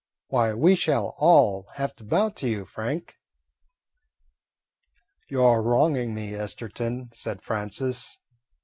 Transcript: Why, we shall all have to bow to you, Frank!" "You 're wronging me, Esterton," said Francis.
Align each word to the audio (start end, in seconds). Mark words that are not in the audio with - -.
Why, 0.29 0.55
we 0.55 0.73
shall 0.73 1.13
all 1.19 1.67
have 1.75 1.95
to 1.97 2.03
bow 2.03 2.29
to 2.29 2.47
you, 2.49 2.65
Frank!" 2.65 3.17
"You 5.27 5.43
're 5.43 5.61
wronging 5.61 6.15
me, 6.15 6.31
Esterton," 6.33 7.13
said 7.15 7.43
Francis. 7.43 8.17